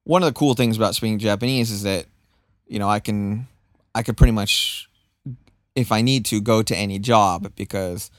[0.04, 2.06] one of the cool things about speaking Japanese is that,
[2.66, 3.48] you know, I can
[3.94, 4.88] I could pretty much
[5.74, 8.10] if I need to go to any job because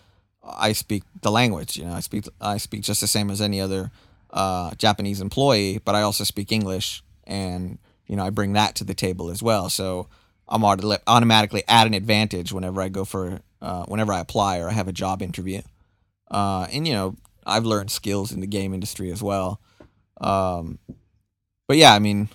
[0.44, 3.62] I speak the language, you know, I speak I speak just the same as any
[3.62, 3.92] other
[4.34, 8.84] uh, Japanese employee, but I also speak English and you know, I bring that to
[8.84, 9.70] the table as well.
[9.70, 10.10] So
[10.48, 14.74] I'm automatically at an advantage whenever I go for uh, whenever I apply or I
[14.74, 15.62] have a job interview.
[16.30, 17.16] Uh, and you know,
[17.46, 19.62] I've learned skills in the game industry as well.
[20.20, 20.80] Um,
[21.68, 22.30] but yeah, I mean,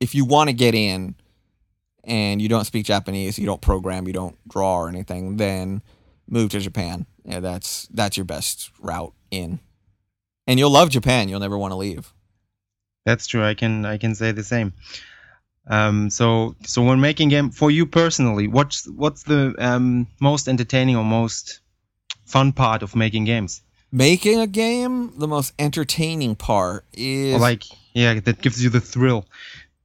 [0.00, 1.14] if you want to get in
[2.04, 5.82] and you don't speak Japanese, you don't program, you don't draw or anything, then
[6.26, 7.06] move to Japan.
[7.24, 9.60] Yeah, that's that's your best route in.
[10.48, 11.28] And you'll love Japan.
[11.28, 12.12] You'll never want to leave.
[13.04, 13.44] That's true.
[13.44, 14.72] I can I can say the same.
[15.66, 20.96] Um, so so when making game for you personally, what's what's the um, most entertaining
[20.96, 21.60] or most
[22.24, 23.62] fun part of making games?
[23.92, 28.80] Making a game, the most entertaining part is Or like yeah, that gives you the
[28.80, 29.26] thrill.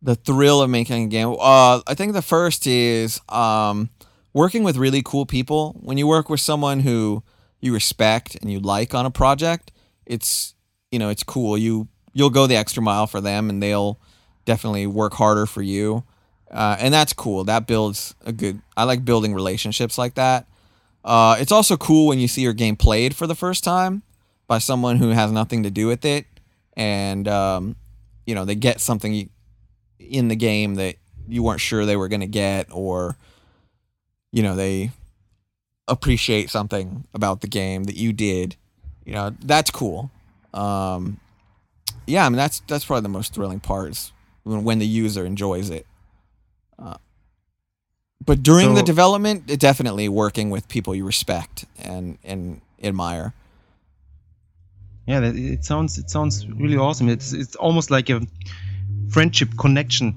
[0.01, 1.29] the thrill of making a game.
[1.39, 3.89] Uh, I think the first is um,
[4.33, 5.75] working with really cool people.
[5.81, 7.23] When you work with someone who
[7.61, 9.71] you respect and you like on a project,
[10.05, 10.52] it's
[10.93, 11.57] you know it's cool.
[11.57, 13.97] You you'll go the extra mile for them, and they'll
[14.45, 16.03] definitely work harder for you,
[16.51, 17.43] uh, and that's cool.
[17.45, 18.61] That builds a good.
[18.77, 20.45] I like building relationships like that.
[21.03, 24.03] Uh, it's also cool when you see your game played for the first time
[24.47, 26.27] by someone who has nothing to do with it,
[26.77, 27.75] and um,
[28.27, 29.31] you know they get something
[29.97, 33.17] in the game that you weren't sure they were going to get or
[34.31, 34.91] you know they
[35.87, 38.55] appreciate something about the game that you did
[39.05, 40.11] you know that's cool
[40.53, 41.19] um
[42.05, 44.11] yeah i mean that's that's probably the most thrilling part is
[44.43, 45.85] when, when the user enjoys it
[46.79, 46.97] uh,
[48.25, 53.33] but during the development it definitely working with people you respect and and admire
[55.05, 57.09] Yeah, that, it sounds it sounds really awesome.
[57.09, 58.21] It's it's almost like a
[59.09, 60.15] friendship connection.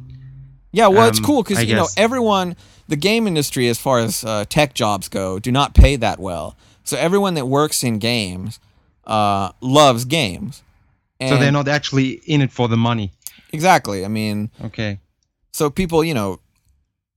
[0.72, 2.54] Yeah, well, it's Um, cool because you know everyone,
[2.86, 6.56] the game industry, as far as uh, tech jobs go, do not pay that well.
[6.84, 8.60] So everyone that works in games
[9.06, 10.62] uh, loves games.
[11.20, 13.12] so they're not actually in it for the money.
[13.52, 14.04] exactly.
[14.04, 14.98] I mean, Okay.
[15.52, 16.40] so people, you know,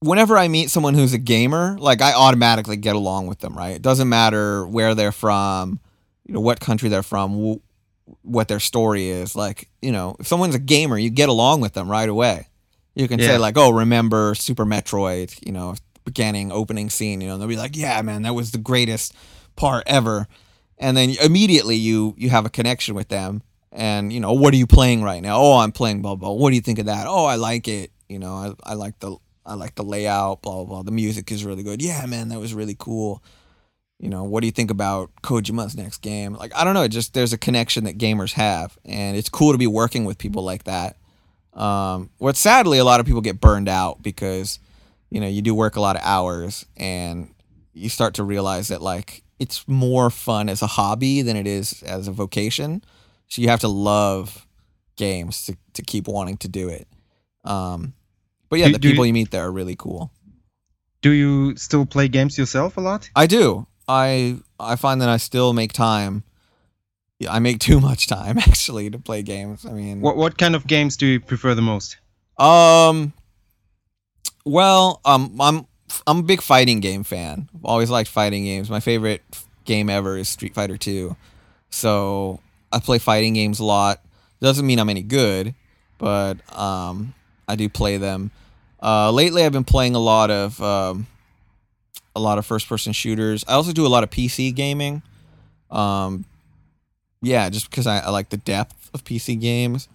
[0.02, 3.58] whenever I meet someone who's a gamer, like I automatically get along with them.
[3.58, 3.76] Right?
[3.76, 5.80] It doesn't matter where they're from,
[6.26, 9.36] you know, what country they're from, wh- what their story is.
[9.36, 12.48] Like, you know, if someone's a gamer, you get along with them right away.
[12.96, 15.76] You can say like, "Oh, remember Super Metroid?" You know,
[16.06, 17.22] beginning opening scene.
[17.22, 19.14] You know, and they'll be like, "Yeah, man, that was the greatest
[19.56, 20.28] part ever."
[20.80, 23.44] And then immediately you you have a connection with them.
[23.72, 25.38] And you know, what are you playing right now?
[25.38, 26.32] Oh, I'm playing blah blah.
[26.32, 27.06] What do you think of that?
[27.08, 27.92] Oh, I like it.
[28.08, 30.42] You know, I, I like the I like the layout.
[30.42, 30.84] Blah blah blah.
[30.84, 31.82] The music is really good.
[31.82, 33.24] Yeah, man, that was really cool.
[34.00, 36.34] You know, what do you think about Kojima's next game?
[36.34, 36.84] Like, I don't know.
[36.84, 40.18] It just there's a connection that gamers have, and it's cool to be working with
[40.18, 40.96] people like that.
[41.54, 44.60] Um, what sadly a lot of people get burned out because
[45.10, 47.34] you know you do work a lot of hours and
[47.74, 51.82] you start to realize that like it's more fun as a hobby than it is
[51.84, 52.84] as a vocation.
[53.28, 54.46] So you have to love
[54.98, 56.88] games to, to keep wanting to do it.
[57.46, 57.94] Um,
[58.50, 60.12] but yeah, Do- the do people you meet there are really cool.
[61.02, 63.10] Do you still play games yourself a lot?
[63.16, 63.66] I do.
[63.88, 66.24] I I find that I still make time.
[67.20, 69.66] Yeah, I make too much time actually to play games.
[69.66, 71.98] I mean, What what kind of games do you prefer the most?
[72.38, 73.14] Um.
[74.46, 75.66] Well, um, I'm
[76.06, 77.50] I'm a big fighting game fan.
[77.56, 78.70] I've always liked fighting games.
[78.70, 79.24] My favorite
[79.66, 81.16] game ever is Street Fighter Two.
[81.70, 82.40] So
[82.72, 84.02] I play fighting games a lot.
[84.42, 85.54] Doesn't mean I'm any good,
[85.98, 87.14] but um,
[87.48, 88.32] I do play them.
[88.82, 91.08] Uh, lately, I've been playing a lot of um,
[92.16, 93.44] a lot of first-person shooters.
[93.48, 95.02] I also do a lot of PC gaming.
[95.70, 96.26] Um,
[97.22, 99.88] yeah, just because I, I like the depth of PC games.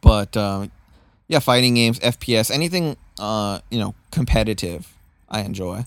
[0.00, 0.70] But um,
[1.28, 4.92] yeah, fighting games, FPS, anything uh, you know, competitive,
[5.28, 5.84] I enjoy.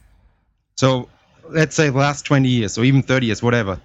[0.75, 1.09] So
[1.49, 3.81] let's say the last 20 years or even 30 years, whatever.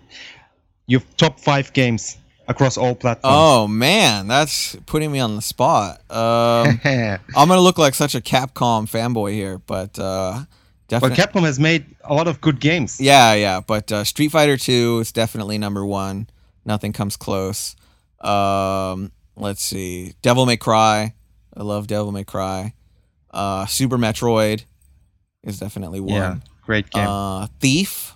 [0.87, 3.37] You've top five games across all platforms.
[3.37, 6.01] Oh man, that's putting me on the spot.
[6.11, 10.45] Um, I'm gonna look like such a Capcom fanboy here, but uh,
[10.89, 11.17] definitely.
[11.19, 13.01] Capcom has made a lot of good games.
[13.01, 16.29] yeah, yeah, but uh, Street Fighter Two is definitely number one.
[16.65, 17.77] Nothing comes close.
[18.21, 21.15] Um, let's see, Devil May Cry.
[21.55, 22.73] I love Devil May Cry.
[23.31, 24.65] Uh, Super Metroid
[25.45, 26.13] is definitely one.
[26.15, 27.07] Yeah, great game.
[27.09, 28.15] Uh, Thief.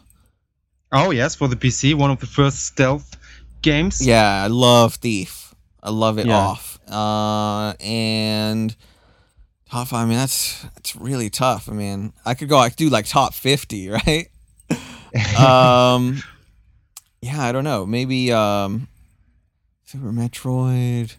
[0.92, 3.16] oh yes, for the PC, one of the first stealth
[3.62, 4.04] games.
[4.06, 5.54] Yeah, I love Thief.
[5.82, 6.36] I love it Yeah.
[6.38, 6.78] off.
[6.88, 8.74] Uh, and
[9.70, 10.06] top five.
[10.06, 11.68] I mean, that's that's really tough.
[11.68, 12.58] I mean, I could go.
[12.58, 14.28] I could do like top fifty, right?
[15.38, 16.22] um,
[17.20, 17.84] yeah, I don't know.
[17.86, 18.88] Maybe um,
[19.84, 21.14] Super Metroid.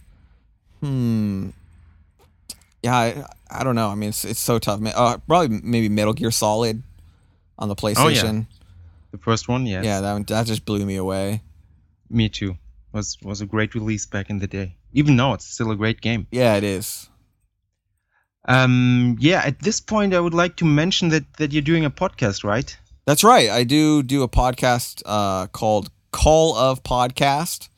[0.82, 1.50] Hmm.
[2.84, 3.88] Yeah, I, I don't know.
[3.90, 4.80] I mean, it's it's so tough.
[4.84, 6.84] Uh, probably maybe Metal Gear Solid
[7.58, 7.98] on the PlayStation.
[7.98, 8.42] Oh, yeah.
[9.12, 9.86] the first one, yes.
[9.86, 11.42] yeah, that one- that just blew me away.
[12.10, 12.58] Me too.
[12.92, 14.76] Was was a great release back in the day.
[14.92, 16.28] Even now, it's still a great game.
[16.32, 17.10] Yeah, it is.
[18.46, 19.42] Um, yeah.
[19.46, 22.78] At this point, I would like to mention that that you're doing a podcast, right?
[23.06, 23.50] That's right.
[23.50, 27.70] I do do a podcast uh, called Call of Podcast.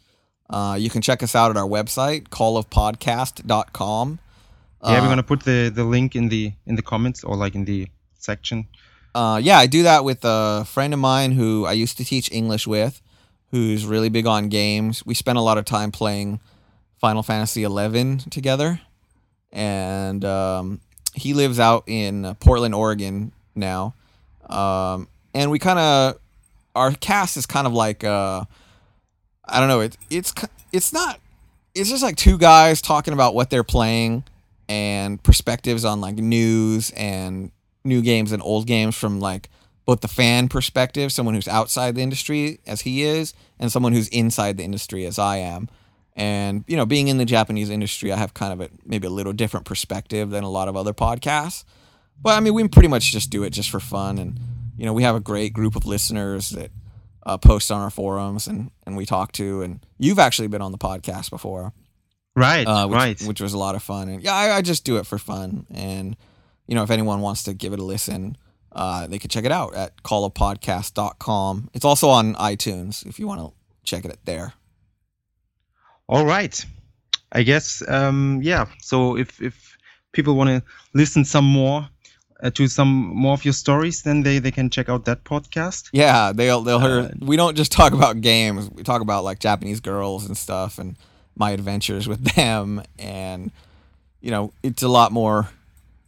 [0.50, 4.20] Uh, you can check us out at our website, callofpodcast.com.
[4.86, 7.56] Yeah, we're Uh, gonna put the the link in the in the comments or like
[7.56, 7.88] in the
[8.20, 8.68] section.
[9.16, 12.30] Uh, yeah, I do that with a friend of mine who I used to teach
[12.32, 13.02] English with,
[13.52, 15.06] who's really big on games.
[15.06, 16.40] We spent a lot of time playing
[17.00, 18.82] Final Fantasy XI together,
[19.52, 20.82] and um,
[21.14, 23.94] he lives out in Portland, Oregon now.
[24.50, 26.20] Um, and we kind of
[26.76, 28.44] our cast is kind of like uh,
[29.46, 29.80] I don't know.
[29.80, 30.34] It, it's
[30.72, 31.20] it's not.
[31.74, 34.24] It's just like two guys talking about what they're playing
[34.68, 37.52] and perspectives on like news and
[37.84, 39.50] new games and old games from like
[39.86, 44.08] both the fan perspective, someone who's outside the industry as he is, and someone who's
[44.08, 45.70] inside the industry as I am.
[46.16, 49.12] And you know, being in the Japanese industry, I have kind of a maybe a
[49.12, 51.64] little different perspective than a lot of other podcasts.
[52.20, 54.40] But I mean, we pretty much just do it just for fun, and
[54.78, 56.72] you know, we have a great group of listeners that
[57.26, 59.62] uh, post on our forums and and we talk to.
[59.62, 61.74] And you've actually been on the podcast before
[62.36, 63.22] Right, uh, which, right.
[63.22, 64.10] which was a lot of fun.
[64.10, 65.66] And yeah, I, I just do it for fun.
[65.74, 66.18] And
[66.68, 68.38] you know, if anyone wants to give it a listen,
[68.72, 71.70] uh, they could check it out at callofpodcast.com.
[71.74, 74.54] It's also on iTunes if you want to check it there.
[76.08, 76.66] All right.
[77.32, 78.66] I guess um yeah.
[78.82, 79.78] So if if
[80.12, 80.64] people want to
[80.94, 81.90] listen some more
[82.44, 85.90] uh, to some more of your stories, then they they can check out that podcast.
[85.94, 87.00] Yeah, they'll they'll hear.
[87.00, 88.70] Uh, We don't just talk about games.
[88.70, 90.98] We talk about like Japanese girls and stuff, and
[91.36, 92.82] my adventures with them.
[93.00, 93.52] And
[94.22, 95.50] you know, it's a lot more.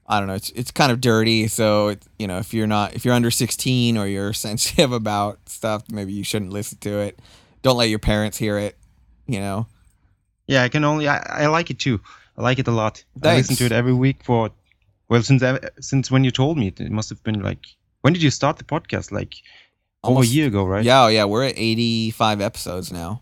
[0.10, 0.36] I don't know.
[0.36, 1.48] It's it's kind of dirty.
[1.48, 5.40] So it, you know, if you're not if you're under 16 or you're sensitive about
[5.50, 7.20] stuff, maybe you shouldn't listen to it.
[7.62, 8.78] Don't let your parents hear it.
[9.28, 9.68] You know.
[10.48, 12.00] Yeah, I can only I, I like it too.
[12.38, 13.04] I like it a lot.
[13.22, 14.50] I listen to it every week for
[15.10, 15.44] well since
[15.82, 17.66] since when you told me it, it must have been like
[18.02, 19.12] when did you start the podcast?
[19.12, 19.36] Like
[20.04, 20.86] over Almost- a year ago, right?
[20.86, 21.26] Yeah, oh, yeah.
[21.26, 23.22] We're at 85 episodes now.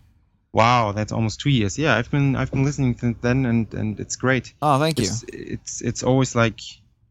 [0.56, 1.78] Wow, that's almost two years.
[1.78, 4.54] Yeah, I've been I've been listening since then, and and it's great.
[4.62, 5.04] Oh, thank you.
[5.04, 6.60] It's it's it's always like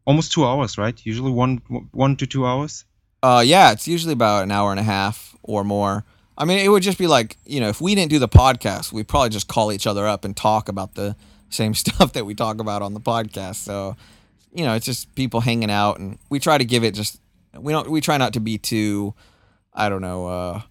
[0.04, 1.00] almost two hours, right?
[1.06, 1.58] Usually one
[1.92, 2.84] one to two hours.
[3.22, 6.04] Uh, yeah, it's usually about an hour and a half or more.
[6.36, 8.92] I mean, it would just be like, you know, if we didn't do the podcast,
[8.92, 11.14] we'd probably just call each other up and talk about the
[11.48, 13.56] same stuff that we talk about on the podcast.
[13.56, 13.94] So,
[14.52, 17.20] you know, it's just people hanging out, and we try to give it just
[17.56, 19.14] we don't we try not to be too,
[19.72, 20.62] I don't know, uh,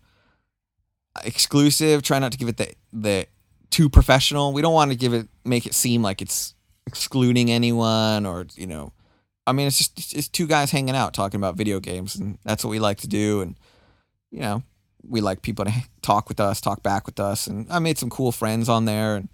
[1.24, 2.02] exclusive.
[2.02, 3.28] Try not to give it the the
[3.70, 4.54] too professional.
[4.54, 6.54] We don't want to give it make it seem like it's
[6.88, 8.94] excluding anyone or you know
[9.48, 12.64] I mean, it's just it's two guys hanging out talking about video games, and that's
[12.64, 13.42] what we like to do.
[13.42, 13.56] And
[14.32, 14.64] you know,
[15.08, 18.10] we like people to talk with us, talk back with us, and I made some
[18.10, 19.30] cool friends on there, and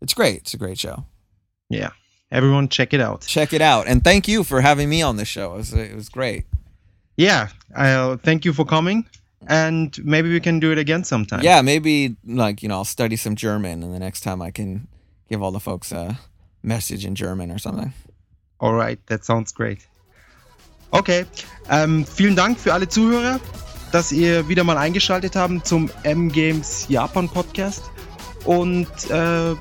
[0.00, 0.38] it's great.
[0.38, 1.06] It's a great show.
[1.70, 1.90] Yeah,
[2.30, 3.22] everyone check it out.
[3.22, 5.54] Check it out, and thank you for having me on the show.
[5.54, 6.44] It was it was great.
[7.16, 9.06] Yeah, I'll thank you for coming,
[9.48, 11.42] and maybe we can do it again sometime.
[11.42, 14.88] Yeah, maybe like you know, I'll study some German, and the next time I can
[15.28, 16.18] give all the folks a
[16.62, 17.92] message in German or something.
[18.60, 19.86] Alright, that sounds great.
[20.90, 21.26] Okay,
[21.68, 23.40] ähm, vielen Dank für alle Zuhörer,
[23.92, 27.82] dass ihr wieder mal eingeschaltet haben zum M-Games Japan Podcast.
[28.44, 29.54] Und äh,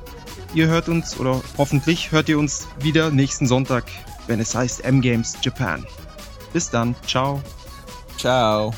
[0.53, 3.85] ihr hört uns, oder hoffentlich hört ihr uns wieder nächsten Sonntag,
[4.27, 5.85] wenn es heißt M-Games Japan.
[6.53, 7.41] Bis dann, ciao.
[8.17, 8.73] Ciao.